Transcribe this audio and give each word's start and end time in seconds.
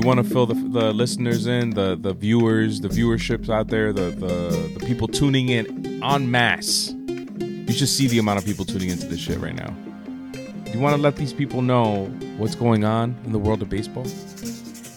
you 0.00 0.06
want 0.06 0.18
to 0.18 0.24
fill 0.24 0.46
the, 0.46 0.54
the 0.54 0.92
listeners 0.92 1.46
in, 1.46 1.70
the 1.70 1.94
the 1.94 2.14
viewers, 2.14 2.80
the 2.80 2.88
viewerships 2.88 3.50
out 3.50 3.68
there, 3.68 3.92
the, 3.92 4.10
the 4.10 4.78
the 4.78 4.86
people 4.86 5.06
tuning 5.06 5.50
in 5.50 6.02
en 6.02 6.30
masse, 6.30 6.94
you 7.38 7.72
should 7.72 7.88
see 7.88 8.06
the 8.08 8.18
amount 8.18 8.38
of 8.38 8.44
people 8.46 8.64
tuning 8.64 8.88
into 8.88 9.06
this 9.06 9.20
shit 9.20 9.38
right 9.38 9.54
now. 9.54 9.74
You 10.72 10.80
want 10.80 10.96
to 10.96 11.02
let 11.02 11.16
these 11.16 11.32
people 11.32 11.60
know 11.60 12.06
what's 12.38 12.54
going 12.54 12.84
on 12.84 13.14
in 13.24 13.32
the 13.32 13.38
world 13.38 13.60
of 13.60 13.68
baseball? 13.68 14.04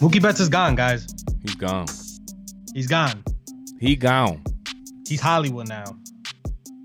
Mookie 0.00 0.22
Betts 0.22 0.40
is 0.40 0.48
gone, 0.48 0.74
guys. 0.74 1.06
He's 1.42 1.54
gone. 1.54 1.86
He's 2.72 2.86
gone. 2.86 3.22
He 3.78 3.96
gone. 3.96 4.42
He's 5.06 5.20
Hollywood 5.20 5.68
now. 5.68 5.84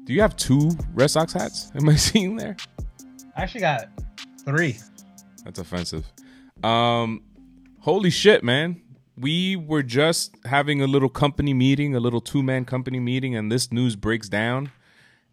Do 0.04 0.14
you 0.14 0.22
have 0.22 0.36
two 0.36 0.72
Red 0.94 1.10
Sox 1.12 1.32
hats? 1.32 1.72
Am 1.76 1.88
I 1.88 1.96
seeing 2.08 2.36
there? 2.36 2.58
I 3.38 3.44
actually 3.44 3.62
got 3.62 3.88
three. 4.44 4.78
That's 5.46 5.60
offensive. 5.60 6.06
Um, 6.64 7.22
holy 7.90 8.12
shit, 8.12 8.44
man. 8.44 8.80
We 9.18 9.56
were 9.56 9.82
just 9.82 10.36
having 10.46 10.80
a 10.80 10.86
little 10.86 11.10
company 11.10 11.56
meeting, 11.56 11.96
a 11.96 12.00
little 12.00 12.22
two 12.22 12.44
man 12.44 12.64
company 12.64 13.00
meeting, 13.00 13.36
and 13.36 13.52
this 13.52 13.72
news 13.72 13.96
breaks 13.96 14.30
down. 14.30 14.72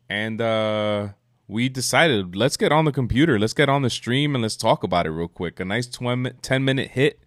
And 0.09 0.41
uh 0.41 1.09
we 1.49 1.69
decided 1.69 2.35
let's 2.35 2.57
get 2.57 2.73
on 2.73 2.87
the 2.87 2.93
computer, 2.93 3.39
let's 3.39 3.53
get 3.53 3.69
on 3.69 3.83
the 3.83 3.91
stream, 3.91 4.35
and 4.35 4.41
let's 4.41 4.57
talk 4.57 4.83
about 4.83 5.07
it 5.07 5.11
real 5.11 5.29
quick. 5.29 5.61
A 5.61 5.67
nice 5.67 5.87
20, 5.87 6.31
10 6.41 6.65
minute 6.65 6.93
hit. 6.93 7.21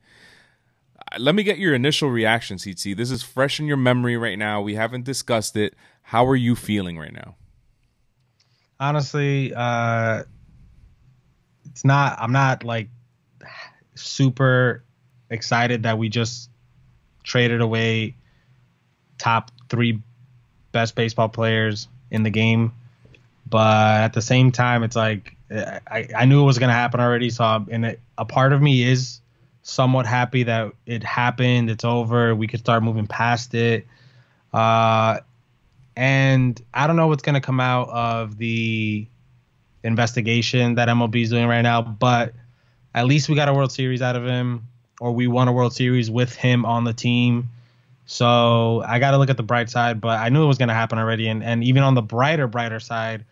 Uh, 0.97 1.17
Let 1.19 1.35
me 1.35 1.43
get 1.43 1.59
your 1.59 1.75
initial 1.75 2.09
reaction, 2.09 2.57
CT. 2.57 2.97
This 2.97 3.11
is 3.11 3.21
fresh 3.21 3.59
in 3.59 3.67
your 3.67 3.77
memory 3.77 4.17
right 4.17 4.37
now. 4.37 4.61
We 4.61 4.73
haven't 4.73 5.05
discussed 5.05 5.55
it. 5.55 5.75
How 6.01 6.25
are 6.25 6.35
you 6.35 6.55
feeling 6.55 6.97
right 6.97 7.13
now? 7.13 7.35
Honestly, 8.79 9.53
uh, 9.55 10.23
it's 11.65 11.85
not. 11.85 12.17
I'm 12.19 12.31
not 12.31 12.63
like 12.63 12.89
super 13.93 14.83
excited 15.29 15.83
that 15.83 15.97
we 15.97 16.09
just 16.09 16.49
traded 17.23 17.61
away 17.61 18.15
top 19.17 19.51
three 19.69 20.01
best 20.71 20.95
baseball 20.95 21.29
players 21.29 21.87
in 22.11 22.23
the 22.23 22.29
game. 22.29 22.73
But 23.47 24.01
at 24.01 24.13
the 24.13 24.21
same 24.21 24.51
time, 24.51 24.83
it's 24.83 24.95
like 24.95 25.35
I, 25.51 26.07
I 26.15 26.25
knew 26.25 26.41
it 26.41 26.45
was 26.45 26.59
gonna 26.59 26.73
happen 26.73 26.99
already. 26.99 27.29
So 27.29 27.43
I'm, 27.43 27.67
and 27.71 27.85
it, 27.85 27.99
a 28.17 28.25
part 28.25 28.53
of 28.53 28.61
me 28.61 28.83
is 28.83 29.21
somewhat 29.63 30.05
happy 30.05 30.43
that 30.43 30.71
it 30.85 31.03
happened. 31.03 31.69
It's 31.69 31.83
over. 31.83 32.35
We 32.35 32.47
could 32.47 32.59
start 32.59 32.83
moving 32.83 33.07
past 33.07 33.53
it. 33.53 33.87
Uh, 34.53 35.19
and 35.95 36.59
I 36.73 36.87
don't 36.87 36.95
know 36.95 37.07
what's 37.07 37.23
gonna 37.23 37.41
come 37.41 37.59
out 37.59 37.89
of 37.89 38.37
the 38.37 39.07
investigation 39.83 40.75
that 40.75 40.87
MLB 40.87 41.23
is 41.23 41.29
doing 41.29 41.47
right 41.47 41.61
now, 41.61 41.81
but 41.81 42.33
at 42.93 43.05
least 43.05 43.29
we 43.29 43.35
got 43.35 43.49
a 43.49 43.53
World 43.53 43.71
Series 43.71 44.01
out 44.01 44.15
of 44.15 44.25
him, 44.25 44.67
or 44.99 45.11
we 45.11 45.27
won 45.27 45.47
a 45.47 45.51
World 45.53 45.73
Series 45.73 46.09
with 46.09 46.35
him 46.35 46.65
on 46.65 46.83
the 46.83 46.93
team. 46.93 47.49
So 48.05 48.83
I 48.87 48.99
got 48.99 49.11
to 49.11 49.17
look 49.17 49.29
at 49.29 49.37
the 49.37 49.43
bright 49.43 49.69
side, 49.69 50.01
but 50.01 50.19
I 50.19 50.29
knew 50.29 50.43
it 50.43 50.47
was 50.47 50.57
going 50.57 50.69
to 50.69 50.73
happen 50.75 50.97
already. 50.97 51.27
And, 51.27 51.43
and 51.43 51.63
even 51.63 51.83
on 51.83 51.93
the 51.93 52.01
brighter, 52.01 52.47
brighter 52.47 52.79
side, 52.79 53.25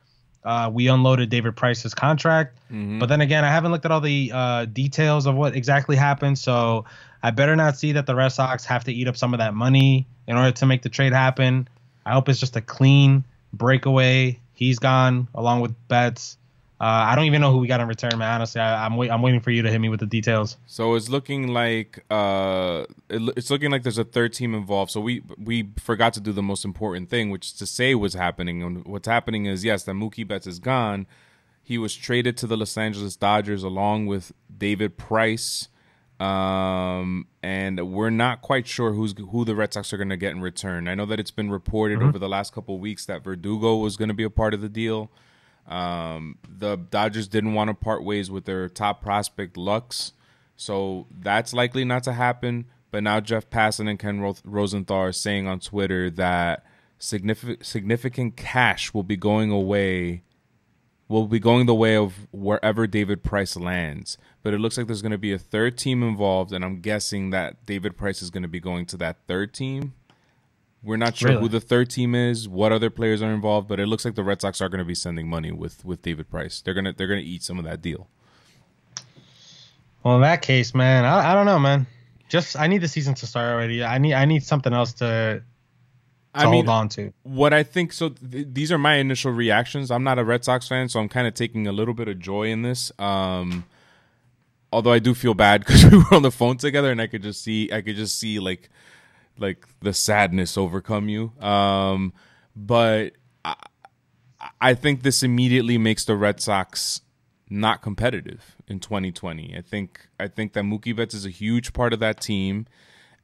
uh, 0.43 0.69
we 0.71 0.87
unloaded 0.87 1.29
David 1.29 1.55
Price's 1.55 1.93
contract. 1.93 2.57
Mhm. 2.71 2.99
But 2.99 3.09
then 3.09 3.21
again, 3.21 3.43
I 3.43 3.49
haven't 3.49 3.71
looked 3.71 3.85
at 3.85 3.91
all 3.91 4.01
the 4.01 4.31
uh, 4.33 4.65
details 4.65 5.25
of 5.25 5.35
what 5.35 5.55
exactly 5.55 5.95
happened. 5.95 6.37
So 6.37 6.85
I 7.23 7.31
better 7.31 7.55
not 7.55 7.75
see 7.75 7.93
that 7.93 8.05
the 8.05 8.15
Red 8.15 8.29
Sox 8.29 8.65
have 8.65 8.83
to 8.83 8.93
eat 8.93 9.07
up 9.07 9.17
some 9.17 9.33
of 9.33 9.39
that 9.39 9.53
money 9.55 10.05
in 10.27 10.37
order 10.37 10.51
to 10.51 10.65
make 10.67 10.83
the 10.83 10.89
trade 10.89 11.11
happen. 11.11 11.67
I 12.05 12.13
hope 12.13 12.29
it's 12.29 12.39
just 12.39 12.55
a 12.55 12.61
clean 12.61 13.23
breakaway. 13.51 14.39
He's 14.53 14.79
gone 14.79 15.27
along 15.33 15.61
with 15.61 15.73
Betts. 15.87 16.37
Uh, 16.79 17.09
I 17.09 17.15
don't 17.15 17.25
even 17.25 17.41
know 17.41 17.51
who 17.51 17.57
we 17.57 17.67
got 17.67 17.79
in 17.81 17.87
return, 17.87 18.11
man. 18.17 18.35
Honestly, 18.35 18.61
I, 18.61 18.85
I'm 18.85 18.97
wait, 18.97 19.09
I'm 19.09 19.23
waiting 19.23 19.39
for 19.39 19.49
you 19.49 19.63
to 19.63 19.71
hit 19.71 19.79
me 19.79 19.89
with 19.89 19.99
the 19.99 20.05
details. 20.05 20.57
So 20.67 20.93
it's 20.93 21.09
looking 21.09 21.47
like 21.47 22.05
uh, 22.11 22.85
it, 23.09 23.33
it's 23.35 23.49
looking 23.49 23.71
like 23.71 23.81
there's 23.81 23.97
a 23.97 24.03
third 24.03 24.33
team 24.33 24.53
involved. 24.53 24.91
So 24.91 25.01
we 25.01 25.23
we 25.43 25.69
forgot 25.77 26.13
to 26.13 26.19
do 26.19 26.31
the 26.31 26.43
most 26.43 26.63
important 26.63 27.09
thing, 27.09 27.31
which 27.31 27.47
is 27.47 27.53
to 27.53 27.65
say 27.65 27.95
what's 27.95 28.13
happening. 28.13 28.61
And 28.61 28.85
what's 28.85 29.07
happening 29.07 29.47
is 29.47 29.65
yes, 29.65 29.83
that 29.85 29.93
Mookie 29.93 30.27
Betts 30.27 30.45
is 30.45 30.59
gone. 30.59 31.07
He 31.63 31.79
was 31.79 31.95
traded 31.95 32.37
to 32.37 32.47
the 32.47 32.55
Los 32.55 32.77
Angeles 32.77 33.15
Dodgers 33.15 33.63
along 33.63 34.05
with 34.05 34.31
David 34.55 34.97
Price, 34.97 35.69
um, 36.19 37.25
and 37.41 37.91
we're 37.91 38.11
not 38.11 38.43
quite 38.43 38.67
sure 38.67 38.93
who's 38.93 39.15
who 39.17 39.43
the 39.45 39.55
Red 39.55 39.73
Sox 39.73 39.91
are 39.93 39.97
going 39.97 40.09
to 40.09 40.15
get 40.15 40.31
in 40.31 40.41
return. 40.41 40.87
I 40.87 40.93
know 40.93 41.07
that 41.07 41.19
it's 41.19 41.31
been 41.31 41.49
reported 41.49 42.03
over 42.03 42.19
the 42.19 42.29
last 42.29 42.53
couple 42.53 42.75
of 42.75 42.81
weeks 42.81 43.07
that 43.07 43.23
Verdugo 43.23 43.77
was 43.77 43.97
going 43.97 44.09
to 44.09 44.13
be 44.13 44.23
a 44.23 44.29
part 44.29 44.53
of 44.53 44.61
the 44.61 44.69
deal. 44.69 45.09
Um, 45.67 46.37
the 46.47 46.77
Dodgers 46.77 47.27
didn't 47.27 47.53
want 47.53 47.69
to 47.69 47.73
part 47.73 48.03
ways 48.03 48.31
with 48.31 48.45
their 48.45 48.69
top 48.69 49.01
prospect 49.01 49.57
Lux, 49.57 50.13
so 50.55 51.07
that's 51.19 51.53
likely 51.53 51.83
not 51.83 52.03
to 52.03 52.13
happen. 52.13 52.65
But 52.89 53.03
now 53.03 53.19
Jeff 53.19 53.49
Passan 53.49 53.89
and 53.89 53.99
Ken 53.99 54.33
Rosenthal 54.45 54.97
are 54.97 55.11
saying 55.11 55.45
on 55.45 55.59
Twitter 55.59 56.09
that 56.11 56.63
significant 56.97 57.65
significant 57.65 58.37
cash 58.37 58.93
will 58.93 59.03
be 59.03 59.17
going 59.17 59.51
away, 59.51 60.23
will 61.09 61.27
be 61.27 61.39
going 61.39 61.65
the 61.65 61.75
way 61.75 61.97
of 61.97 62.27
wherever 62.31 62.87
David 62.87 63.23
Price 63.23 63.57
lands. 63.57 64.17
But 64.41 64.53
it 64.53 64.59
looks 64.59 64.77
like 64.77 64.87
there's 64.87 65.01
going 65.01 65.11
to 65.11 65.17
be 65.17 65.33
a 65.33 65.37
third 65.37 65.77
team 65.77 66.01
involved, 66.01 66.53
and 66.53 66.63
I'm 66.63 66.79
guessing 66.79 67.31
that 67.31 67.65
David 67.65 67.97
Price 67.97 68.21
is 68.21 68.29
going 68.29 68.43
to 68.43 68.49
be 68.49 68.61
going 68.61 68.85
to 68.87 68.97
that 68.97 69.17
third 69.27 69.53
team. 69.53 69.93
We're 70.83 70.97
not 70.97 71.15
sure 71.17 71.29
Really? 71.31 71.41
who 71.41 71.47
the 71.49 71.59
third 71.59 71.89
team 71.89 72.13
is, 72.15 72.47
what 72.47 72.71
other 72.71 72.89
players 72.89 73.21
are 73.21 73.33
involved, 73.33 73.67
but 73.67 73.79
it 73.79 73.87
looks 73.87 74.05
like 74.05 74.15
the 74.15 74.23
Red 74.23 74.41
Sox 74.41 74.61
are 74.61 74.69
going 74.69 74.79
to 74.79 74.85
be 74.85 74.95
sending 74.95 75.27
money 75.27 75.51
with 75.51 75.83
with 75.83 76.01
David 76.01 76.29
Price. 76.29 76.61
They're 76.61 76.73
gonna 76.75 76.93
they're 76.93 77.07
gonna 77.07 77.21
eat 77.21 77.43
some 77.43 77.57
of 77.59 77.65
that 77.65 77.81
deal. 77.81 78.07
Well, 80.03 80.15
in 80.15 80.21
that 80.21 80.41
case, 80.41 80.73
man, 80.73 81.03
I, 81.05 81.31
I 81.31 81.33
don't 81.33 81.45
know, 81.45 81.59
man. 81.59 81.87
Just 82.29 82.55
I 82.57 82.67
need 82.67 82.79
the 82.81 82.87
season 82.87 83.13
to 83.15 83.27
start 83.27 83.51
already. 83.53 83.83
I 83.83 83.97
need 83.97 84.13
I 84.13 84.25
need 84.25 84.43
something 84.43 84.73
else 84.73 84.93
to, 84.95 85.41
I 86.33 86.43
mean, 86.45 86.53
hold 86.53 86.69
on 86.69 86.89
to. 86.89 87.11
what 87.23 87.53
I 87.53 87.63
think 87.63 87.91
so 87.93 88.09
th- 88.09 88.47
these 88.51 88.71
are 88.71 88.77
my 88.77 88.95
initial 88.95 89.31
reactions. 89.31 89.89
I'm 89.91 90.03
not 90.03 90.19
a 90.19 90.23
Red 90.23 90.43
Sox 90.45 90.67
fan, 90.67 90.89
so 90.89 90.99
I'm 90.99 91.09
kind 91.09 91.25
of 91.27 91.33
taking 91.33 91.67
a 91.67 91.71
little 91.71 91.93
bit 91.93 92.07
of 92.07 92.19
joy 92.19 92.47
in 92.49 92.61
this. 92.61 92.91
Um 92.99 93.65
although 94.71 94.91
I 94.91 94.99
do 94.99 95.13
feel 95.13 95.33
bad 95.33 95.65
cuz 95.67 95.85
we 95.85 95.97
were 95.97 96.13
on 96.13 96.21
the 96.21 96.31
phone 96.31 96.57
together 96.57 96.91
and 96.91 97.01
I 97.01 97.07
could 97.07 97.23
just 97.23 97.41
see 97.41 97.71
I 97.71 97.81
could 97.81 97.95
just 97.95 98.19
see 98.19 98.39
like 98.39 98.69
like 99.39 99.65
the 99.81 99.93
sadness 99.93 100.57
overcome 100.57 101.09
you. 101.09 101.33
Um 101.39 102.13
but 102.55 103.13
I, 103.45 103.55
I 104.59 104.73
think 104.73 105.03
this 105.03 105.23
immediately 105.23 105.77
makes 105.77 106.05
the 106.05 106.15
Red 106.15 106.41
Sox 106.41 107.01
not 107.49 107.81
competitive 107.81 108.55
in 108.67 108.79
2020. 108.79 109.55
I 109.57 109.61
think 109.61 110.07
I 110.19 110.27
think 110.27 110.53
that 110.53 110.63
Mookie 110.63 110.95
Betts 110.95 111.13
is 111.13 111.25
a 111.25 111.29
huge 111.29 111.73
part 111.73 111.93
of 111.93 111.99
that 111.99 112.19
team. 112.19 112.65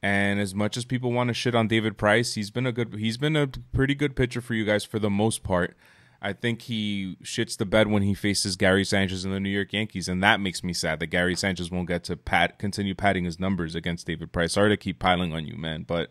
And 0.02 0.38
as 0.38 0.54
much 0.54 0.76
as 0.76 0.84
people 0.84 1.12
want 1.12 1.28
to 1.28 1.34
shit 1.34 1.54
on 1.54 1.66
David 1.66 1.96
Price, 1.96 2.34
he's 2.34 2.50
been 2.50 2.66
a 2.66 2.72
good 2.72 2.94
he's 2.94 3.16
been 3.16 3.36
a 3.36 3.46
pretty 3.46 3.94
good 3.94 4.14
pitcher 4.14 4.40
for 4.40 4.54
you 4.54 4.64
guys 4.64 4.84
for 4.84 4.98
the 4.98 5.10
most 5.10 5.42
part. 5.42 5.76
I 6.24 6.32
think 6.32 6.62
he 6.62 7.18
shits 7.22 7.54
the 7.54 7.66
bed 7.66 7.88
when 7.88 8.02
he 8.02 8.14
faces 8.14 8.56
Gary 8.56 8.82
Sanchez 8.82 9.26
and 9.26 9.34
the 9.34 9.38
New 9.38 9.50
York 9.50 9.74
Yankees, 9.74 10.08
and 10.08 10.22
that 10.22 10.40
makes 10.40 10.64
me 10.64 10.72
sad 10.72 10.98
that 11.00 11.08
Gary 11.08 11.36
Sanchez 11.36 11.70
won't 11.70 11.86
get 11.86 12.02
to 12.04 12.16
pat 12.16 12.58
continue 12.58 12.94
patting 12.94 13.24
his 13.24 13.38
numbers 13.38 13.74
against 13.74 14.06
David 14.06 14.32
Price. 14.32 14.54
Sorry 14.54 14.70
to 14.70 14.76
keep 14.78 14.98
piling 14.98 15.34
on 15.34 15.46
you, 15.46 15.54
man, 15.54 15.82
but 15.82 16.08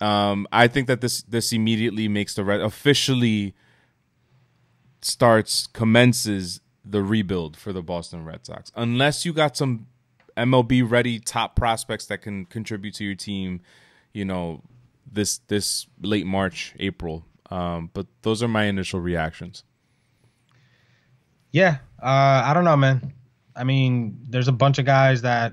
um, 0.00 0.48
I 0.50 0.66
think 0.66 0.88
that 0.88 1.00
this 1.00 1.22
this 1.22 1.52
immediately 1.52 2.08
makes 2.08 2.34
the 2.34 2.42
Red 2.42 2.62
officially 2.62 3.54
starts 5.02 5.68
commences 5.68 6.60
the 6.84 7.04
rebuild 7.04 7.56
for 7.56 7.72
the 7.72 7.82
Boston 7.82 8.24
Red 8.24 8.44
Sox. 8.44 8.72
Unless 8.74 9.24
you 9.24 9.32
got 9.32 9.56
some 9.56 9.86
MLB 10.36 10.90
ready 10.90 11.20
top 11.20 11.54
prospects 11.54 12.06
that 12.06 12.22
can 12.22 12.44
contribute 12.46 12.94
to 12.94 13.04
your 13.04 13.14
team, 13.14 13.60
you 14.12 14.24
know, 14.24 14.62
this 15.10 15.38
this 15.46 15.86
late 16.02 16.26
March, 16.26 16.74
April. 16.80 17.24
Um, 17.50 17.90
but 17.92 18.06
those 18.22 18.42
are 18.42 18.48
my 18.48 18.64
initial 18.64 19.00
reactions. 19.00 19.64
Yeah, 21.50 21.78
uh, 22.02 22.42
I 22.44 22.52
don't 22.54 22.64
know, 22.64 22.76
man. 22.76 23.12
I 23.54 23.64
mean, 23.64 24.18
there's 24.28 24.48
a 24.48 24.52
bunch 24.52 24.78
of 24.78 24.84
guys 24.84 25.22
that 25.22 25.52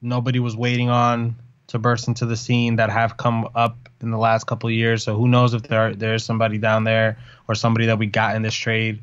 nobody 0.00 0.38
was 0.38 0.56
waiting 0.56 0.90
on 0.90 1.36
to 1.68 1.78
burst 1.78 2.06
into 2.06 2.26
the 2.26 2.36
scene 2.36 2.76
that 2.76 2.90
have 2.90 3.16
come 3.16 3.48
up 3.54 3.88
in 4.00 4.10
the 4.10 4.18
last 4.18 4.46
couple 4.46 4.68
of 4.68 4.74
years. 4.74 5.02
So 5.02 5.16
who 5.16 5.26
knows 5.26 5.54
if 5.54 5.62
there 5.62 5.94
there's 5.94 6.24
somebody 6.24 6.58
down 6.58 6.84
there 6.84 7.18
or 7.48 7.54
somebody 7.54 7.86
that 7.86 7.98
we 7.98 8.06
got 8.06 8.36
in 8.36 8.42
this 8.42 8.54
trade. 8.54 9.02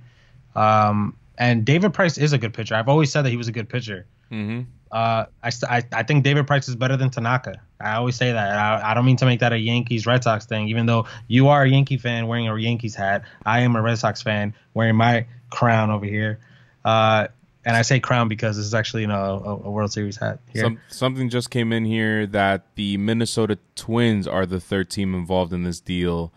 Um, 0.55 1.17
and 1.37 1.65
David 1.65 1.93
Price 1.93 2.17
is 2.17 2.33
a 2.33 2.37
good 2.37 2.53
pitcher. 2.53 2.75
I've 2.75 2.87
always 2.87 3.11
said 3.11 3.23
that 3.23 3.29
he 3.29 3.37
was 3.37 3.47
a 3.47 3.51
good 3.51 3.67
pitcher. 3.67 4.05
Mm-hmm. 4.31 4.61
Uh, 4.91 5.25
I, 5.41 5.51
I 5.69 5.83
I 5.93 6.03
think 6.03 6.23
David 6.23 6.47
Price 6.47 6.67
is 6.67 6.75
better 6.75 6.97
than 6.97 7.09
Tanaka. 7.09 7.61
I 7.79 7.95
always 7.95 8.15
say 8.15 8.31
that. 8.31 8.57
I, 8.57 8.91
I 8.91 8.93
don't 8.93 9.05
mean 9.05 9.15
to 9.17 9.25
make 9.25 9.39
that 9.39 9.53
a 9.53 9.57
Yankees 9.57 10.05
Red 10.05 10.23
Sox 10.23 10.45
thing. 10.45 10.67
Even 10.67 10.85
though 10.85 11.05
you 11.27 11.47
are 11.47 11.63
a 11.63 11.69
Yankee 11.69 11.97
fan 11.97 12.27
wearing 12.27 12.47
a 12.47 12.57
Yankees 12.57 12.95
hat, 12.95 13.23
I 13.45 13.61
am 13.61 13.75
a 13.75 13.81
Red 13.81 13.97
Sox 13.97 14.21
fan 14.21 14.53
wearing 14.73 14.95
my 14.95 15.25
crown 15.49 15.91
over 15.91 16.05
here. 16.05 16.39
Uh, 16.83 17.27
and 17.63 17.77
I 17.77 17.83
say 17.83 17.99
crown 17.99 18.27
because 18.27 18.57
this 18.57 18.65
is 18.65 18.73
actually 18.73 19.03
you 19.03 19.07
know 19.07 19.41
a, 19.63 19.67
a 19.67 19.71
World 19.71 19.93
Series 19.93 20.17
hat. 20.17 20.39
Some, 20.55 20.79
something 20.89 21.29
just 21.29 21.49
came 21.51 21.71
in 21.71 21.85
here 21.85 22.25
that 22.27 22.65
the 22.75 22.97
Minnesota 22.97 23.57
Twins 23.75 24.27
are 24.27 24.45
the 24.45 24.59
third 24.59 24.89
team 24.89 25.13
involved 25.13 25.53
in 25.53 25.63
this 25.63 25.79
deal. 25.79 26.33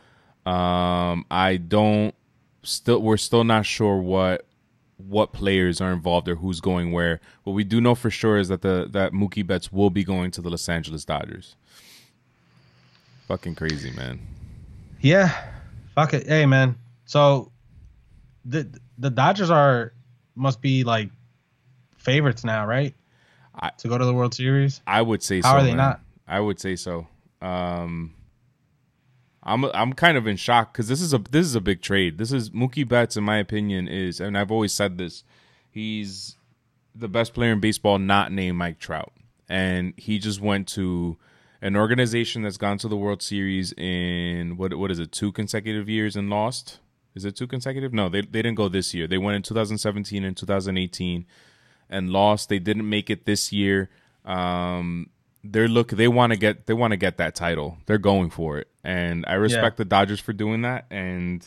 Um, 0.46 1.24
I 1.30 1.56
don't 1.56 2.14
still 2.62 3.00
we're 3.00 3.16
still 3.16 3.44
not 3.44 3.66
sure 3.66 3.96
what 3.96 4.46
what 5.08 5.32
players 5.32 5.80
are 5.80 5.92
involved 5.92 6.28
or 6.28 6.34
who's 6.36 6.60
going 6.60 6.92
where. 6.92 7.20
What 7.44 7.52
we 7.52 7.64
do 7.64 7.80
know 7.80 7.94
for 7.94 8.10
sure 8.10 8.38
is 8.38 8.48
that 8.48 8.62
the 8.62 8.86
that 8.92 9.12
Mookie 9.12 9.46
Betts 9.46 9.72
will 9.72 9.90
be 9.90 10.04
going 10.04 10.30
to 10.32 10.40
the 10.40 10.50
Los 10.50 10.68
Angeles 10.68 11.04
Dodgers. 11.04 11.56
Fucking 13.28 13.54
crazy, 13.54 13.90
man. 13.92 14.20
Yeah. 15.00 15.32
Fuck 15.94 16.14
it. 16.14 16.26
Hey 16.26 16.46
man. 16.46 16.76
So 17.06 17.50
the 18.44 18.68
the 18.98 19.10
Dodgers 19.10 19.50
are 19.50 19.92
must 20.34 20.60
be 20.60 20.84
like 20.84 21.10
favorites 21.98 22.44
now, 22.44 22.66
right? 22.66 22.94
I- 23.54 23.70
to 23.78 23.88
go 23.88 23.96
to 23.98 24.04
the 24.04 24.12
World 24.12 24.34
Series. 24.34 24.80
I 24.86 25.00
would 25.02 25.22
say 25.22 25.40
How 25.40 25.52
so. 25.52 25.58
are 25.58 25.62
they 25.62 25.68
man. 25.70 25.76
not? 25.76 26.00
I 26.26 26.40
would 26.40 26.58
say 26.60 26.76
so. 26.76 27.06
Um, 27.40 28.14
I'm 29.44 29.64
I'm 29.66 29.92
kind 29.92 30.16
of 30.16 30.26
in 30.26 30.36
shock 30.36 30.72
because 30.72 30.88
this 30.88 31.00
is 31.00 31.12
a 31.12 31.18
this 31.18 31.46
is 31.46 31.54
a 31.54 31.60
big 31.60 31.82
trade. 31.82 32.18
This 32.18 32.32
is 32.32 32.50
Mookie 32.50 32.88
Betts, 32.88 33.16
in 33.16 33.24
my 33.24 33.36
opinion, 33.36 33.88
is 33.88 34.20
and 34.20 34.38
I've 34.38 34.50
always 34.50 34.72
said 34.72 34.96
this. 34.96 35.22
He's 35.70 36.36
the 36.94 37.08
best 37.08 37.34
player 37.34 37.52
in 37.52 37.60
baseball, 37.60 37.98
not 37.98 38.32
named 38.32 38.56
Mike 38.56 38.78
Trout, 38.78 39.12
and 39.48 39.92
he 39.96 40.18
just 40.18 40.40
went 40.40 40.66
to 40.68 41.18
an 41.60 41.76
organization 41.76 42.42
that's 42.42 42.56
gone 42.56 42.78
to 42.78 42.88
the 42.88 42.96
World 42.96 43.22
Series 43.22 43.72
in 43.72 44.56
what 44.56 44.74
what 44.74 44.90
is 44.90 44.98
it 44.98 45.12
two 45.12 45.30
consecutive 45.30 45.88
years 45.88 46.16
and 46.16 46.30
lost. 46.30 46.78
Is 47.14 47.24
it 47.24 47.36
two 47.36 47.46
consecutive? 47.46 47.92
No, 47.92 48.08
they 48.08 48.22
they 48.22 48.40
didn't 48.42 48.54
go 48.54 48.68
this 48.68 48.94
year. 48.94 49.06
They 49.06 49.18
went 49.18 49.36
in 49.36 49.42
2017 49.42 50.24
and 50.24 50.36
2018 50.36 51.26
and 51.90 52.10
lost. 52.10 52.48
They 52.48 52.58
didn't 52.58 52.88
make 52.88 53.10
it 53.10 53.26
this 53.26 53.52
year. 53.52 53.90
Um, 54.24 55.10
they're 55.44 55.68
look. 55.68 55.90
They 55.90 56.08
want 56.08 56.32
to 56.32 56.38
get. 56.38 56.66
They 56.66 56.74
want 56.74 56.92
to 56.92 56.96
get 56.96 57.18
that 57.18 57.34
title. 57.34 57.78
They're 57.86 57.98
going 57.98 58.30
for 58.30 58.58
it, 58.58 58.68
and 58.82 59.24
I 59.28 59.34
respect 59.34 59.76
the 59.76 59.84
Dodgers 59.84 60.20
for 60.20 60.32
doing 60.32 60.62
that. 60.62 60.86
And 60.90 61.46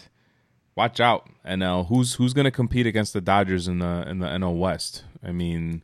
watch 0.75 0.99
out, 0.99 1.27
NL. 1.45 1.87
Who's 1.87 2.13
who's 2.15 2.33
going 2.33 2.45
to 2.45 2.51
compete 2.51 2.85
against 2.87 3.13
the 3.13 3.21
Dodgers 3.21 3.67
in 3.67 3.79
the 3.79 4.07
in 4.07 4.19
the 4.19 4.27
NL 4.27 4.57
West? 4.57 5.03
I 5.23 5.31
mean, 5.31 5.83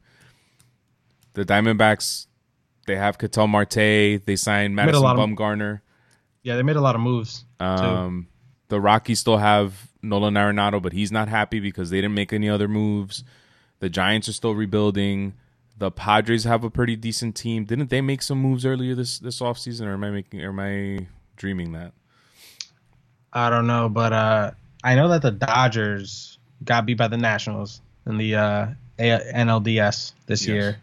the 1.34 1.44
Diamondbacks. 1.46 2.28
They 2.86 2.96
have 2.98 3.18
Ketel 3.18 3.48
Marte. 3.48 3.76
They 4.26 4.36
signed 4.36 4.76
Madison 4.76 5.02
lot 5.04 5.18
of- 5.18 5.30
Bumgarner. 5.30 5.82
Yeah, 6.44 6.58
they 6.58 6.64
made 6.64 6.76
a 6.76 6.82
lot 6.82 6.96
of 6.96 7.02
moves. 7.02 7.46
Um, 7.62 8.28
the 8.68 8.82
Rockies 8.82 9.22
still 9.22 9.38
have 9.38 9.88
Nolan 10.02 10.34
Arenado, 10.34 10.82
but 10.82 10.92
he's 10.92 11.10
not 11.10 11.30
happy 11.30 11.62
because 11.62 11.90
they 11.90 11.98
didn't 12.02 12.14
make 12.16 12.34
any 12.34 12.50
other 12.50 12.68
moves. 12.68 13.24
The 13.80 13.90
Giants 13.90 14.28
are 14.28 14.34
still 14.34 14.54
rebuilding. 14.54 15.36
The 15.78 15.90
Padres 15.92 16.44
have 16.44 16.64
a 16.64 16.70
pretty 16.70 16.96
decent 16.96 17.36
team. 17.36 17.66
Didn't 17.66 17.90
they 17.90 18.02
make 18.02 18.22
some 18.22 18.38
moves 18.40 18.66
earlier 18.66 18.96
this 18.96 19.20
this 19.20 19.40
offseason, 19.40 19.86
or 19.88 19.94
am 19.94 20.04
I 20.04 20.10
making 20.12 20.42
or 20.42 20.50
am 20.50 20.60
I 20.60 21.08
dreaming 21.36 21.72
that? 21.74 21.94
I 23.34 23.50
don't 23.50 23.66
know, 23.66 23.90
but 23.90 24.14
uh, 24.14 24.52
I 24.84 24.96
know 24.96 25.10
that 25.10 25.24
the 25.24 25.32
Dodgers 25.32 26.38
got 26.64 26.86
beat 26.86 26.98
by 26.98 27.08
the 27.08 27.18
Nationals 27.18 27.82
in 28.06 28.18
the 28.18 28.36
uh, 28.36 28.68
A- 29.00 29.32
NLDS 29.34 30.14
this 30.28 30.42
Yes. 30.42 30.48
year, 30.48 30.78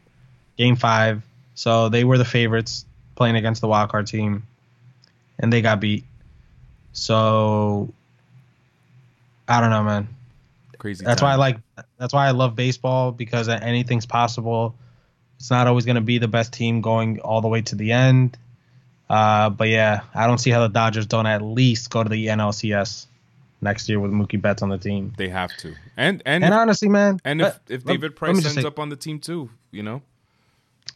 Game 0.58 0.74
Five. 0.76 1.22
So 1.54 1.88
they 1.88 2.02
were 2.04 2.18
the 2.18 2.24
favorites 2.24 2.84
playing 3.14 3.36
against 3.36 3.60
the 3.60 3.68
wild 3.68 3.90
card 3.90 4.06
team, 4.08 4.42
and 5.38 5.52
they 5.52 5.62
got 5.62 5.78
beat. 5.80 6.04
So 6.92 7.92
I 9.46 9.60
don't 9.60 9.70
know, 9.70 9.84
man. 9.84 10.08
Crazy. 10.80 11.04
That's 11.04 11.20
why 11.20 11.32
I 11.32 11.36
like. 11.36 11.58
That's 11.98 12.14
why 12.14 12.26
I 12.26 12.30
love 12.30 12.56
baseball 12.56 13.12
because 13.12 13.48
anything's 13.48 14.06
possible. 14.06 14.74
It's 15.36 15.50
not 15.50 15.66
always 15.66 15.84
going 15.84 15.96
to 15.96 16.00
be 16.00 16.16
the 16.18 16.26
best 16.26 16.54
team 16.54 16.80
going 16.80 17.20
all 17.20 17.42
the 17.42 17.48
way 17.48 17.60
to 17.62 17.74
the 17.74 17.92
end. 17.92 18.38
Uh, 19.08 19.50
but 19.50 19.68
yeah, 19.68 20.00
I 20.14 20.26
don't 20.26 20.38
see 20.38 20.50
how 20.50 20.60
the 20.60 20.68
Dodgers 20.68 21.06
don't 21.06 21.26
at 21.26 21.42
least 21.42 21.90
go 21.90 22.02
to 22.02 22.08
the 22.08 22.28
NLCS 22.28 23.06
next 23.60 23.88
year 23.90 24.00
with 24.00 24.10
Mookie 24.10 24.40
Betts 24.40 24.62
on 24.62 24.70
the 24.70 24.78
team. 24.78 25.12
they 25.18 25.28
have 25.28 25.54
to. 25.58 25.74
And 25.96 26.22
and 26.24 26.42
And 26.42 26.54
honestly, 26.54 26.88
man, 26.88 27.20
and 27.26 27.42
if 27.42 27.60
if 27.68 27.84
let- 27.84 27.92
David 27.92 28.16
Price 28.16 28.36
ends 28.36 28.54
say- 28.54 28.64
up 28.64 28.78
on 28.78 28.88
the 28.88 28.96
team 28.96 29.18
too, 29.18 29.50
you 29.70 29.82
know, 29.82 30.00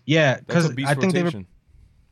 yeah, 0.07 0.39
because 0.39 0.71
I 0.71 0.95
think 0.95 1.13
rotation. 1.15 1.25
David, 1.25 1.47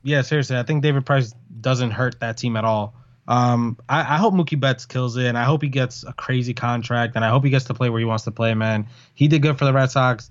yeah, 0.03 0.21
seriously, 0.21 0.57
I 0.57 0.63
think 0.63 0.83
David 0.83 1.05
Price 1.07 1.33
doesn't 1.61 1.91
hurt 1.91 2.19
that 2.19 2.37
team 2.37 2.55
at 2.55 2.65
all. 2.65 2.93
Um, 3.27 3.77
I, 3.87 4.01
I 4.01 4.17
hope 4.17 4.33
Mookie 4.33 4.59
Betts 4.59 4.85
kills 4.85 5.15
it, 5.17 5.25
and 5.25 5.37
I 5.37 5.43
hope 5.43 5.61
he 5.61 5.69
gets 5.69 6.03
a 6.03 6.13
crazy 6.13 6.53
contract, 6.53 7.15
and 7.15 7.23
I 7.23 7.29
hope 7.29 7.43
he 7.43 7.49
gets 7.49 7.65
to 7.65 7.73
play 7.73 7.89
where 7.89 7.99
he 7.99 8.05
wants 8.05 8.25
to 8.25 8.31
play. 8.31 8.53
Man, 8.53 8.87
he 9.13 9.27
did 9.27 9.41
good 9.41 9.57
for 9.57 9.65
the 9.65 9.73
Red 9.73 9.91
Sox. 9.91 10.29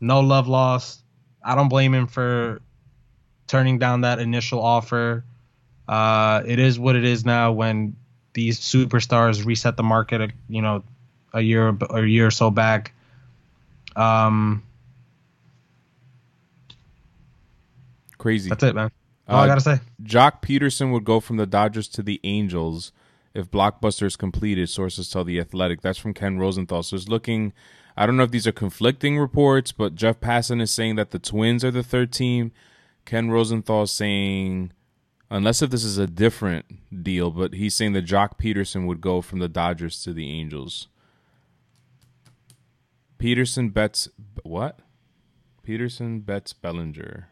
No 0.00 0.20
love 0.20 0.48
lost. 0.48 1.02
I 1.44 1.54
don't 1.54 1.68
blame 1.68 1.94
him 1.94 2.06
for 2.06 2.60
turning 3.46 3.78
down 3.78 4.02
that 4.02 4.18
initial 4.18 4.60
offer. 4.62 5.24
Uh, 5.88 6.42
it 6.46 6.58
is 6.58 6.78
what 6.78 6.94
it 6.94 7.04
is 7.04 7.24
now. 7.24 7.52
When 7.52 7.96
these 8.34 8.60
superstars 8.60 9.44
reset 9.44 9.76
the 9.76 9.82
market, 9.82 10.30
you 10.48 10.62
know, 10.62 10.84
a 11.32 11.40
year 11.40 11.76
a 11.90 12.02
year 12.02 12.28
or 12.28 12.30
so 12.30 12.50
back. 12.50 12.94
Um, 13.96 14.62
crazy. 18.18 18.48
that's 18.48 18.62
it, 18.62 18.74
man. 18.74 18.90
All 19.28 19.40
I 19.40 19.44
Uh, 19.44 19.46
gotta 19.46 19.60
say. 19.60 19.80
Joc 20.02 20.42
Pederson 20.42 20.92
would 20.92 21.04
go 21.04 21.20
from 21.20 21.36
the 21.36 21.46
Dodgers 21.46 21.88
to 21.88 22.02
the 22.02 22.20
Angels 22.24 22.92
if 23.34 23.50
Blockbuster 23.50 24.04
is 24.04 24.16
completed, 24.16 24.68
sources 24.68 25.08
tell 25.08 25.24
The 25.24 25.40
Athletic. 25.40 25.80
That's 25.80 25.98
from 25.98 26.12
Ken 26.12 26.38
Rosenthal. 26.38 26.82
So 26.82 26.96
it's 26.96 27.08
looking, 27.08 27.52
I 27.96 28.04
don't 28.04 28.16
know 28.18 28.24
if 28.24 28.30
these 28.30 28.46
are 28.46 28.52
conflicting 28.52 29.18
reports, 29.18 29.72
but 29.72 29.94
Jeff 29.94 30.20
Passan 30.20 30.60
is 30.60 30.70
saying 30.70 30.96
that 30.96 31.12
the 31.12 31.18
Twins 31.18 31.64
are 31.64 31.70
the 31.70 31.82
third 31.82 32.12
team. 32.12 32.52
Ken 33.06 33.30
Rosenthal 33.30 33.84
is 33.84 33.90
saying, 33.90 34.72
unless 35.30 35.62
if 35.62 35.70
this 35.70 35.82
is 35.82 35.96
a 35.96 36.06
different 36.06 37.02
deal, 37.02 37.30
but 37.30 37.54
he's 37.54 37.74
saying 37.74 37.94
that 37.94 38.04
Joc 38.04 38.38
Pederson 38.38 38.86
would 38.86 39.00
go 39.00 39.22
from 39.22 39.38
the 39.38 39.48
Dodgers 39.48 40.02
to 40.02 40.12
the 40.12 40.28
Angels. 40.28 40.88
Pederson 43.18 43.72
Betts, 43.72 44.08
what? 44.42 44.80
Pederson 45.66 46.24
Betts 46.24 46.52
Bellinger. 46.52 47.28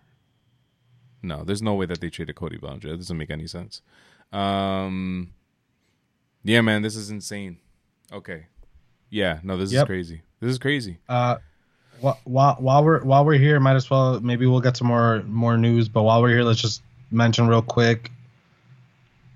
No, 1.23 1.45
there's 1.45 1.63
no 1.63 1.75
way 1.75 1.87
that 1.87 2.01
they 2.01 2.11
traded 2.11 2.37
Cody 2.37 2.57
Bellinger. 2.59 2.91
That 2.91 2.97
doesn't 2.97 3.17
make 3.17 3.31
any 3.31 3.47
sense. 3.47 3.83
Um, 4.33 5.33
yeah, 6.45 6.61
man, 6.61 6.83
this 6.83 6.97
is 6.97 7.11
insane. 7.11 7.59
Okay, 8.13 8.47
yeah, 9.11 9.41
no, 9.43 9.57
this 9.57 9.73
is 9.73 9.83
crazy. 9.85 10.23
This 10.41 10.51
is 10.51 10.59
crazy. 10.59 10.99
Uh, 11.09 11.37
wh- 12.03 12.17
while 12.25 12.57
while 12.59 12.85
we're 12.85 13.03
while 13.05 13.25
we're 13.25 13.39
here, 13.39 13.61
might 13.61 13.77
as 13.77 13.89
well 13.91 14.21
maybe 14.21 14.47
we'll 14.47 14.61
get 14.61 14.77
some 14.77 14.87
more 14.89 15.23
more 15.25 15.57
news. 15.57 15.89
But 15.89 16.03
while 16.03 16.23
we're 16.23 16.31
here, 16.31 16.43
let's 16.43 16.61
just 16.61 16.83
mention 17.11 17.49
real 17.49 17.63
quick 17.63 18.11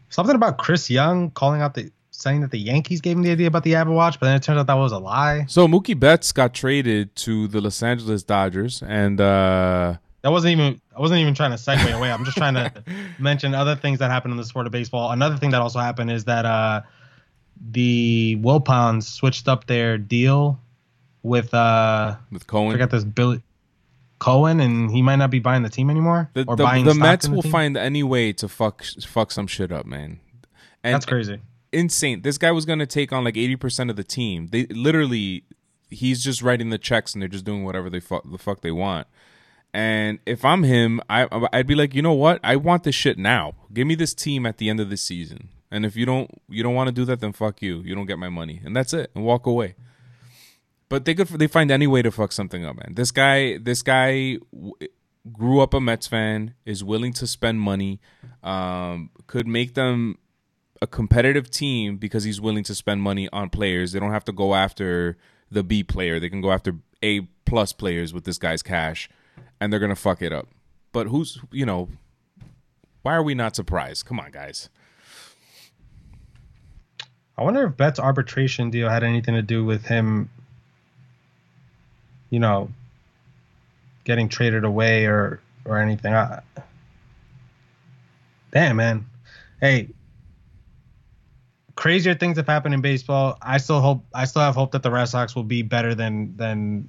something 0.09 0.37
about 0.37 0.59
Chris 0.59 0.89
Young 0.89 1.31
calling 1.33 1.61
out 1.61 1.75
the 1.75 1.91
saying 2.13 2.41
that 2.41 2.53
the 2.53 2.59
Yankees 2.59 3.01
gave 3.01 3.17
him 3.17 3.23
the 3.25 3.33
idea 3.33 3.49
about 3.49 3.65
the 3.65 3.75
Apple 3.75 3.95
Watch, 3.95 4.21
but 4.21 4.27
then 4.27 4.37
it 4.37 4.43
turns 4.43 4.59
out 4.59 4.69
that 4.69 4.75
was 4.75 4.93
a 4.93 4.99
lie. 4.99 5.45
So 5.49 5.67
Mookie 5.67 5.99
Betts 5.99 6.31
got 6.31 6.55
traded 6.55 7.15
to 7.17 7.49
the 7.49 7.61
Los 7.61 7.83
Angeles 7.83 8.23
Dodgers, 8.23 8.83
and 8.87 9.21
uh, 9.21 9.97
That 10.25 10.31
wasn't 10.31 10.53
even 10.53 10.81
I 10.97 11.01
wasn't 11.01 11.21
even 11.21 11.35
trying 11.35 11.51
to 11.51 11.59
segue 11.59 11.95
away. 11.95 12.11
I'm 12.11 12.25
just 12.25 12.39
trying 12.39 12.55
to 12.55 12.73
mention 13.19 13.55
other 13.55 13.77
things 13.77 13.99
that 13.99 14.11
happened 14.11 14.33
in 14.33 14.39
the 14.39 14.45
sport 14.47 14.65
of 14.65 14.73
baseball. 14.73 15.11
Another 15.11 15.37
thing 15.37 15.51
that 15.51 15.61
also 15.61 15.81
happened 15.81 16.11
is 16.11 16.25
that 16.25 16.47
uh, 16.47 16.81
the 17.71 18.39
Wilpons 18.41 19.03
switched 19.03 19.49
up 19.49 19.67
their 19.67 19.99
deal 19.99 20.59
with 21.23 21.53
uh, 21.53 22.17
with 22.33 22.47
Cohen, 22.47 22.73
forget 22.73 22.91
this 22.91 23.05
Billy 23.05 23.43
Cohen, 24.19 24.61
and 24.61 24.91
he 24.91 25.03
might 25.03 25.17
not 25.17 25.31
be 25.31 25.41
buying 25.41 25.63
the 25.63 25.69
team 25.69 25.91
anymore 25.91 26.31
the, 26.33 26.47
or 26.49 26.57
the, 26.57 26.65
buying 26.65 26.87
the 26.87 26.95
Mets 26.95 27.27
the 27.27 27.35
will 27.35 27.43
team. 27.43 27.53
find 27.53 27.77
any 27.77 28.03
way 28.03 28.33
to 28.33 28.49
fuck 28.49 28.83
fuck 28.83 29.31
some 29.31 29.47
shit 29.47 29.71
up, 29.71 29.85
man. 29.85 30.21
And 30.83 30.95
That's 30.95 31.05
crazy. 31.05 31.43
insane. 31.71 32.23
This 32.23 32.39
guy 32.39 32.51
was 32.51 32.65
gonna 32.65 32.87
take 32.87 33.13
on 33.13 33.25
like 33.25 33.37
eighty 33.37 33.57
percent 33.57 33.91
of 33.91 33.97
the 33.97 34.05
team. 34.05 34.47
They 34.47 34.65
literally, 34.69 35.45
he's 35.91 36.25
just 36.25 36.41
writing 36.41 36.71
the 36.71 36.79
checks 36.79 37.13
and 37.13 37.21
they're 37.21 37.29
just 37.29 37.45
doing 37.45 37.63
whatever 37.63 37.91
they 37.91 38.01
fuck 38.01 38.23
the 38.25 38.39
fuck 38.39 38.63
they 38.63 38.73
want. 38.73 39.07
And 39.75 40.21
if 40.25 40.45
I'm 40.45 40.63
him, 40.63 41.01
I 41.11 41.27
I'd 41.53 41.67
be 41.67 41.75
like, 41.75 41.95
you 41.95 42.01
know 42.01 42.13
what? 42.13 42.39
I 42.45 42.55
want 42.55 42.85
this 42.85 42.95
shit 42.95 43.19
now. 43.19 43.55
Give 43.73 43.89
me 43.89 43.97
this 43.97 44.15
team 44.15 44.47
at 44.47 44.59
the 44.59 44.71
end 44.71 44.79
of 44.79 44.89
the 44.89 44.97
season. 44.97 45.49
And 45.71 45.85
if 45.85 45.97
you 45.97 46.07
don't 46.07 46.31
you 46.49 46.63
don't 46.63 46.75
want 46.75 46.87
to 46.87 46.93
do 46.93 47.05
that, 47.07 47.19
then 47.19 47.33
fuck 47.33 47.61
you. 47.61 47.81
You 47.81 47.97
don't 47.97 48.07
get 48.07 48.19
my 48.19 48.29
money, 48.29 48.63
and 48.65 48.77
that's 48.77 48.93
it. 48.93 49.11
And 49.17 49.25
walk 49.25 49.47
away. 49.47 49.75
But 50.89 51.05
they 51.05 51.15
could 51.15 51.27
they 51.27 51.49
find 51.49 51.73
any 51.73 51.89
way 51.89 52.03
to 52.03 52.13
fuck 52.13 52.31
something 52.31 52.65
up, 52.65 52.77
man. 52.77 52.95
This 52.95 53.11
guy 53.11 53.59
this 53.59 53.83
guy 53.83 54.39
w- 54.55 54.75
grew 55.33 55.61
up 55.61 55.75
a 55.75 55.81
Mets 55.81 56.07
fan, 56.07 56.55
is 56.65 56.85
willing 56.85 57.13
to 57.15 57.27
spend 57.27 57.61
money, 57.61 58.01
um, 58.45 59.11
could 59.27 59.49
make 59.49 59.75
them 59.75 60.19
a 60.81 60.87
competitive 60.87 61.51
team 61.51 61.97
because 61.97 62.23
he's 62.23 62.41
willing 62.41 62.63
to 62.63 62.77
spend 62.77 63.03
money 63.03 63.29
on 63.33 63.51
players. 63.51 63.91
They 63.91 63.99
don't 63.99 64.13
have 64.13 64.25
to 64.27 64.33
go 64.33 64.55
after 64.55 65.17
the 65.51 65.65
B 65.65 65.83
player. 65.83 66.21
They 66.21 66.29
can 66.29 66.43
go 66.43 66.53
after 66.53 66.77
A 67.03 67.23
plus 67.45 67.73
players 67.73 68.15
with 68.15 68.25
this 68.25 68.39
guy's 68.39 68.63
cash, 68.63 69.09
and 69.61 69.73
they're 69.73 69.81
gonna 69.81 69.97
fuck 69.97 70.23
it 70.23 70.33
up. 70.33 70.49
But 70.93 71.09
who's 71.09 71.39
you 71.51 71.67
know, 71.67 71.89
why 73.03 73.15
are 73.15 73.23
we 73.23 73.35
not 73.35 73.57
surprised? 73.57 74.07
Come 74.07 74.21
on, 74.21 74.31
guys. 74.31 74.69
I 77.37 77.43
wonder 77.43 77.65
if 77.65 77.77
Betts' 77.77 77.99
arbitration 77.99 78.71
deal 78.71 78.89
had 78.89 79.03
anything 79.03 79.35
to 79.35 79.43
do 79.43 79.65
with 79.65 79.85
him, 79.85 80.31
you 82.31 82.39
know, 82.39 82.71
getting 84.05 84.29
traded 84.29 84.65
away 84.65 85.07
or 85.07 85.41
or 85.65 85.79
anything. 85.79 86.15
I, 86.15 86.43
damn, 88.53 88.77
man. 88.77 89.07
Hey, 89.61 89.89
crazier 91.75 92.15
things 92.15 92.37
have 92.37 92.47
happened 92.47 92.75
in 92.75 92.81
baseball. 92.81 93.37
I 93.43 93.59
still 93.59 93.81
hope 93.81 94.05
I 94.15 94.27
still 94.27 94.43
have 94.43 94.55
hope 94.55 94.73
that 94.73 94.83
the 94.83 94.91
Red 94.91 95.07
Sox 95.07 95.35
will 95.35 95.43
be 95.43 95.63
better 95.63 95.95
than 95.95 96.37
than 96.37 96.89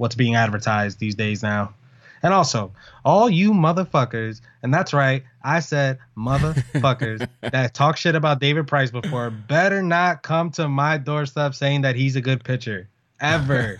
what's 0.00 0.14
being 0.14 0.34
advertised 0.34 0.98
these 0.98 1.14
days 1.14 1.42
now. 1.42 1.74
And 2.22 2.32
also, 2.32 2.72
all 3.04 3.28
you 3.28 3.52
motherfuckers, 3.52 4.40
and 4.62 4.72
that's 4.72 4.94
right, 4.94 5.24
I 5.44 5.60
said 5.60 5.98
motherfuckers 6.16 7.28
that 7.42 7.74
talk 7.74 7.98
shit 7.98 8.14
about 8.14 8.40
David 8.40 8.66
Price 8.66 8.90
before 8.90 9.28
better 9.28 9.82
not 9.82 10.22
come 10.22 10.50
to 10.52 10.68
my 10.68 10.96
doorstep 10.96 11.54
saying 11.54 11.82
that 11.82 11.96
he's 11.96 12.16
a 12.16 12.22
good 12.22 12.42
pitcher. 12.42 12.88
Ever. 13.20 13.78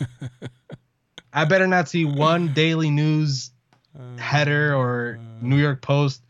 I 1.33 1.47
better 1.47 1.67
not 1.67 1.89
see 1.89 2.05
one 2.05 2.53
daily 2.53 2.91
news 2.91 3.51
header 4.19 4.75
oh, 4.75 4.79
or 4.79 5.19
uh. 5.19 5.25
New 5.41 5.57
York 5.57 5.81
Post 5.81 6.23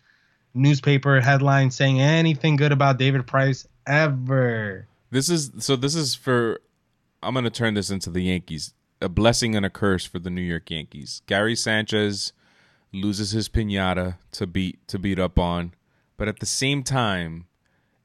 newspaper 0.54 1.20
headline 1.20 1.72
saying 1.72 2.00
anything 2.00 2.54
good 2.54 2.70
about 2.70 2.96
David 2.98 3.26
Price 3.26 3.66
ever. 3.88 4.86
This 5.10 5.28
is 5.28 5.50
so 5.58 5.74
this 5.74 5.96
is 5.96 6.14
for 6.14 6.60
I'm 7.24 7.34
going 7.34 7.44
to 7.44 7.50
turn 7.50 7.74
this 7.74 7.90
into 7.90 8.10
the 8.10 8.20
Yankees. 8.20 8.72
A 9.00 9.08
blessing 9.08 9.56
and 9.56 9.64
a 9.64 9.70
curse 9.70 10.04
for 10.04 10.18
the 10.18 10.30
New 10.30 10.42
York 10.42 10.70
Yankees. 10.70 11.22
Gary 11.26 11.56
Sanchez 11.56 12.32
loses 12.92 13.30
his 13.30 13.48
piñata 13.48 14.16
to 14.32 14.46
beat 14.46 14.86
to 14.88 14.98
beat 14.98 15.18
up 15.18 15.38
on, 15.38 15.74
but 16.16 16.28
at 16.28 16.40
the 16.40 16.46
same 16.46 16.82
time, 16.82 17.46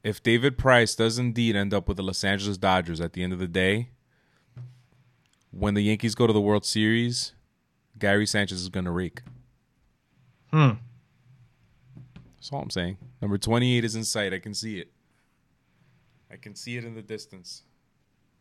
if 0.02 0.22
David 0.22 0.56
Price 0.56 0.94
does 0.94 1.18
indeed 1.18 1.56
end 1.56 1.74
up 1.74 1.88
with 1.88 1.96
the 1.96 2.02
Los 2.02 2.22
Angeles 2.24 2.56
Dodgers 2.56 3.00
at 3.00 3.12
the 3.12 3.22
end 3.22 3.32
of 3.32 3.38
the 3.38 3.48
day, 3.48 3.90
when 5.50 5.74
the 5.74 5.82
Yankees 5.82 6.14
go 6.14 6.26
to 6.26 6.32
the 6.32 6.40
World 6.40 6.64
Series, 6.64 7.32
Gary 7.98 8.26
Sanchez 8.26 8.60
is 8.60 8.68
going 8.68 8.84
to 8.84 8.90
rake. 8.90 9.22
Hmm. 10.52 10.72
That's 12.36 12.52
all 12.52 12.62
I'm 12.62 12.70
saying. 12.70 12.98
Number 13.20 13.38
28 13.38 13.84
is 13.84 13.96
in 13.96 14.04
sight. 14.04 14.32
I 14.32 14.38
can 14.38 14.54
see 14.54 14.78
it. 14.78 14.92
I 16.30 16.36
can 16.36 16.54
see 16.54 16.76
it 16.76 16.84
in 16.84 16.94
the 16.94 17.02
distance, 17.02 17.62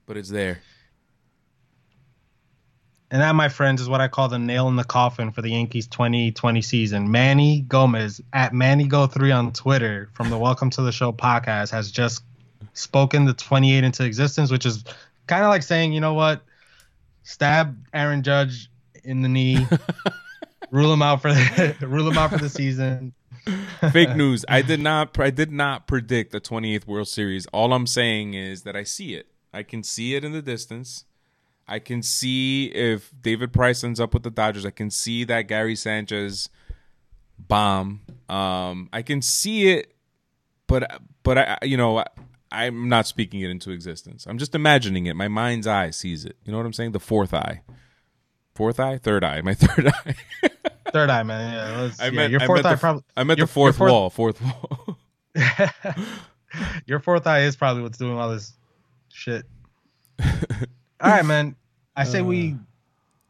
but 0.05 0.17
it's 0.17 0.29
there. 0.29 0.59
And 3.11 3.21
that, 3.21 3.35
my 3.35 3.49
friends, 3.49 3.81
is 3.81 3.87
what 3.87 4.01
I 4.01 4.07
call 4.07 4.29
the 4.29 4.39
nail 4.39 4.67
in 4.67 4.75
the 4.75 4.83
coffin 4.83 5.31
for 5.31 5.43
the 5.43 5.49
Yankees 5.49 5.87
2020 5.87 6.61
season. 6.63 7.11
Manny 7.11 7.61
Gomez 7.61 8.19
at 8.33 8.51
MannyGo3 8.51 9.37
on 9.37 9.53
Twitter 9.53 10.09
from 10.13 10.31
the 10.31 10.37
Welcome 10.37 10.71
to 10.71 10.81
the 10.81 10.91
Show 10.91 11.11
podcast 11.11 11.69
has 11.69 11.91
just 11.91 12.23
spoken 12.73 13.25
the 13.25 13.33
28 13.33 13.83
into 13.83 14.03
existence, 14.03 14.49
which 14.49 14.65
is 14.65 14.83
kind 15.27 15.43
of 15.43 15.49
like 15.49 15.61
saying, 15.61 15.93
you 15.93 16.01
know 16.01 16.15
what, 16.15 16.41
stab 17.21 17.77
Aaron 17.93 18.23
Judge 18.23 18.71
in 19.03 19.21
the 19.21 19.29
knee, 19.29 19.67
rule 20.71 20.91
him 20.91 21.03
out 21.03 21.21
for 21.21 21.31
the 21.31 21.75
rule 21.81 22.09
him 22.09 22.17
out 22.17 22.31
for 22.31 22.39
the 22.39 22.49
season. 22.49 23.13
Fake 23.91 24.15
news. 24.15 24.43
I 24.49 24.63
did 24.63 24.79
not. 24.79 25.17
I 25.19 25.29
did 25.29 25.51
not 25.51 25.85
predict 25.85 26.31
the 26.31 26.41
28th 26.41 26.87
World 26.87 27.07
Series. 27.07 27.45
All 27.47 27.71
I'm 27.71 27.85
saying 27.85 28.33
is 28.33 28.63
that 28.63 28.75
I 28.75 28.83
see 28.83 29.13
it. 29.13 29.27
I 29.53 29.61
can 29.61 29.83
see 29.83 30.15
it 30.15 30.25
in 30.25 30.31
the 30.31 30.41
distance. 30.41 31.05
I 31.67 31.79
can 31.79 32.03
see 32.03 32.65
if 32.67 33.11
David 33.21 33.51
Price 33.53 33.83
ends 33.83 33.99
up 33.99 34.13
with 34.13 34.23
the 34.23 34.29
Dodgers. 34.31 34.65
I 34.65 34.69
can 34.71 34.91
see 34.91 35.23
that 35.25 35.43
Gary 35.43 35.75
Sanchez 35.75 36.49
bomb. 37.39 38.01
Um, 38.29 38.89
I 38.93 39.01
can 39.01 39.21
see 39.21 39.69
it, 39.71 39.93
but 40.67 41.01
but 41.23 41.37
I 41.37 41.57
you 41.63 41.77
know 41.77 41.97
I, 41.99 42.05
I'm 42.51 42.87
not 42.89 43.07
speaking 43.07 43.41
it 43.41 43.49
into 43.49 43.71
existence. 43.71 44.25
I'm 44.27 44.37
just 44.37 44.53
imagining 44.55 45.07
it. 45.07 45.15
My 45.15 45.27
mind's 45.27 45.67
eye 45.67 45.89
sees 45.89 46.25
it. 46.25 46.37
You 46.45 46.51
know 46.51 46.57
what 46.57 46.65
I'm 46.65 46.73
saying? 46.73 46.91
The 46.91 46.99
fourth 46.99 47.33
eye, 47.33 47.61
fourth 48.53 48.79
eye, 48.79 48.97
third 48.97 49.23
eye. 49.23 49.41
My 49.41 49.53
third 49.55 49.87
eye. 49.87 50.15
Third 50.91 51.09
eye, 51.09 51.23
man. 51.23 51.53
Yeah, 51.53 51.81
let's, 51.81 51.99
I 51.99 52.05
yeah, 52.05 52.11
meant 52.11 52.31
your 52.31 52.39
fourth 52.41 52.57
meant 52.59 52.65
eye 52.67 52.75
the, 52.75 52.79
probably. 52.79 53.03
I 53.17 53.23
meant 53.23 53.37
your- 53.39 53.47
the 53.47 53.53
fourth, 53.53 53.77
fourth- 53.77 53.91
wall. 53.91 54.09
Fourth 54.09 54.41
wall. 54.41 54.97
your 56.85 56.99
fourth 56.99 57.27
eye 57.27 57.41
is 57.41 57.55
probably 57.55 57.83
what's 57.83 57.97
doing 57.97 58.17
all 58.17 58.29
this 58.31 58.53
shit. 59.09 59.45
all 61.01 61.09
right, 61.11 61.25
man. 61.25 61.55
I 61.95 62.03
say 62.03 62.21
we. 62.21 62.55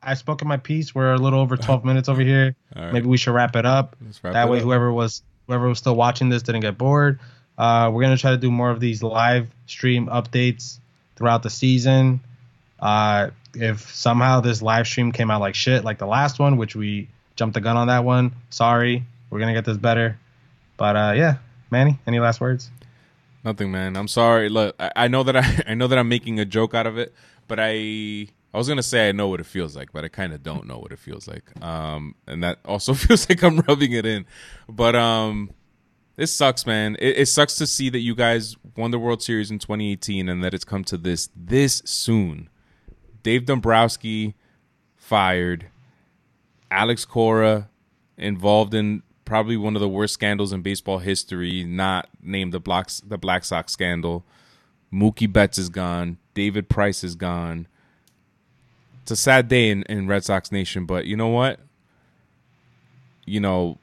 I 0.02 0.14
spoke 0.14 0.42
in 0.42 0.48
my 0.48 0.58
piece. 0.58 0.94
We're 0.94 1.14
a 1.14 1.18
little 1.18 1.40
over 1.40 1.58
12 1.58 1.84
minutes 1.84 2.10
over 2.10 2.22
here. 2.22 2.56
Right. 2.76 2.94
Maybe 2.94 3.08
we 3.08 3.18
should 3.18 3.34
wrap 3.34 3.56
it 3.56 3.66
up. 3.66 3.96
Wrap 4.22 4.34
that 4.34 4.48
it 4.48 4.52
way, 4.52 4.58
up. 4.60 4.64
whoever 4.64 4.92
was 4.92 5.24
whoever 5.48 5.68
was 5.68 5.80
still 5.80 5.96
watching 5.96 6.30
this 6.30 6.44
didn't 6.44 6.62
get 6.62 6.78
bored. 6.78 7.20
Uh, 7.58 7.90
we're 7.94 8.02
gonna 8.02 8.18
try 8.18 8.32
to 8.32 8.38
do 8.38 8.52
more 8.52 8.70
of 8.70 8.80
these 8.80 9.02
live 9.02 9.48
stream 9.66 10.08
updates 10.08 10.80
throughout 11.16 11.42
the 11.44 11.50
season. 11.50 12.20
Uh, 12.80 13.30
if 13.56 13.96
somehow 13.96 14.42
this 14.42 14.62
live 14.62 14.86
stream 14.86 15.12
came 15.12 15.32
out 15.32 15.42
like 15.42 15.56
shit, 15.56 15.84
like 15.84 15.98
the 15.98 16.06
last 16.06 16.40
one, 16.40 16.58
which 16.58 16.76
we 16.76 17.08
jumped 17.36 17.54
the 17.54 17.62
gun 17.62 17.78
on 17.78 17.88
that 17.88 18.04
one, 18.04 18.34
sorry. 18.50 19.06
We're 19.30 19.40
gonna 19.40 19.54
get 19.54 19.66
this 19.66 19.78
better. 19.78 20.20
But 20.78 20.96
uh, 20.96 21.14
yeah, 21.16 21.38
Manny, 21.72 21.98
any 22.06 22.20
last 22.20 22.42
words? 22.42 22.70
Nothing, 23.46 23.72
man. 23.72 23.96
I'm 23.96 24.08
sorry. 24.08 24.50
Look, 24.50 24.76
I, 24.80 24.92
I 24.96 25.08
know 25.08 25.22
that 25.22 25.38
I, 25.38 25.64
I 25.68 25.74
know 25.76 25.88
that 25.88 26.00
I'm 26.00 26.10
making 26.10 26.40
a 26.40 26.46
joke 26.46 26.74
out 26.74 26.88
of 26.88 26.98
it, 26.98 27.14
but 27.48 27.60
I 27.62 28.28
I 28.54 28.58
was 28.58 28.68
gonna 28.68 28.84
say 28.84 29.08
I 29.08 29.12
know 29.12 29.28
what 29.28 29.40
it 29.40 29.46
feels 29.46 29.76
like, 29.76 29.94
but 29.94 30.04
I 30.04 30.08
kind 30.08 30.34
of 30.34 30.42
don't 30.42 30.66
know 30.66 30.80
what 30.80 30.92
it 30.92 30.98
feels 30.98 31.28
like. 31.28 31.52
Um, 31.64 32.16
and 32.26 32.44
that 32.44 32.58
also 32.66 32.94
feels 32.96 33.30
like 33.30 33.44
I'm 33.44 33.60
rubbing 33.60 33.92
it 33.94 34.06
in. 34.06 34.26
But 34.68 34.96
um, 34.96 35.52
this 36.16 36.36
sucks, 36.36 36.66
man. 36.66 36.96
It, 37.00 37.20
it 37.20 37.26
sucks 37.28 37.56
to 37.58 37.68
see 37.68 37.90
that 37.92 38.00
you 38.00 38.16
guys 38.16 38.58
won 38.76 38.90
the 38.90 39.00
World 39.00 39.22
Series 39.22 39.52
in 39.52 39.60
2018 39.60 40.28
and 40.28 40.44
that 40.44 40.56
it's 40.56 40.66
come 40.66 40.84
to 40.86 40.98
this 40.98 41.30
this 41.36 41.84
soon. 41.86 42.50
Dave 43.22 43.46
Dombrowski 43.46 44.34
fired. 44.96 45.68
Alex 46.72 47.06
Cora 47.06 47.70
involved 48.18 48.74
in 48.74 49.04
probably 49.26 49.58
one 49.58 49.76
of 49.76 49.82
the 49.82 49.90
worst 49.90 50.14
scandals 50.14 50.54
in 50.54 50.62
baseball 50.62 51.00
history, 51.00 51.64
not 51.64 52.08
named 52.22 52.54
the 52.54 52.60
Blacks 52.60 53.02
the 53.02 53.18
Black 53.18 53.44
Sox 53.44 53.74
scandal. 53.74 54.24
Mookie 54.94 55.32
Betts 55.32 55.58
is 55.58 55.70
gone. 55.70 56.18
David 56.34 56.70
Price 56.70 57.04
is 57.04 57.16
gone. 57.16 57.68
It's 59.02 59.12
a 59.12 59.16
sad 59.16 59.48
day 59.48 59.70
in, 59.70 59.84
in 59.84 60.08
Red 60.08 60.24
Sox 60.24 60.52
Nation, 60.52 60.86
but 60.86 61.06
you 61.06 61.18
know 61.18 61.28
what? 61.28 61.60
You 63.26 63.40
know, 63.40 63.80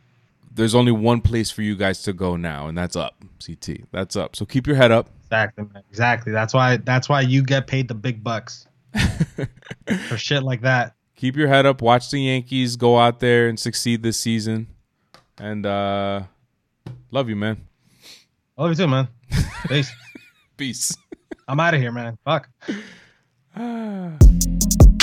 there's 0.55 0.75
only 0.75 0.93
one 0.93 1.21
place 1.21 1.51
for 1.51 1.63
you 1.63 1.77
guys 1.77 2.03
to 2.03 2.13
go 2.13 2.37
now, 2.37 2.69
and 2.69 2.77
that's 2.77 2.97
up. 2.97 3.17
CT. 3.45 3.81
That's 3.91 4.17
up. 4.17 4.37
So 4.37 4.45
keep 4.45 4.67
your 4.67 4.77
head 4.77 4.91
up. 4.91 5.09
Exactly, 5.27 5.65
man. 5.73 5.83
Exactly. 5.91 6.33
That's 6.33 6.55
why. 6.55 6.77
That's 6.79 7.09
why 7.09 7.23
you 7.23 7.43
get 7.43 7.67
paid 7.67 7.89
the 7.89 7.95
big 7.95 8.23
bucks 8.23 8.67
for 10.09 10.17
shit 10.17 10.43
like 10.43 10.63
that. 10.63 10.95
Keep 11.17 11.37
your 11.37 11.49
head 11.49 11.67
up. 11.67 11.83
Watch 11.83 12.11
the 12.11 12.21
Yankees 12.21 12.77
go 12.77 12.99
out 12.99 13.21
there 13.21 13.49
and 13.49 13.59
succeed 13.59 14.03
this 14.03 14.19
season. 14.19 14.69
And 15.43 15.67
uh 15.67 16.23
love 17.11 17.29
you, 17.29 17.35
man. 17.35 17.57
I 18.57 18.63
love 18.63 18.71
you 18.71 18.77
too, 18.77 18.87
man. 18.87 19.09
Peace. 19.67 19.93
Peace. 20.57 20.97
I'm 21.49 21.59
out 21.59 21.75
of 21.75 21.81
here, 21.81 21.91
man. 21.91 22.17
Fuck. 22.25 22.49